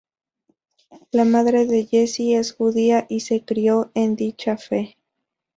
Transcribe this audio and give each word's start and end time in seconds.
La 1.11 1.25
madre 1.25 1.67
de 1.67 1.85
Jessie 1.85 2.35
es 2.35 2.53
judía 2.53 3.05
y 3.07 3.19
se 3.19 3.45
crio 3.45 3.91
en 3.93 4.15
dicha 4.15 4.57
fe. 4.57 4.97